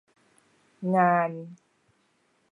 [0.93, 1.31] งาน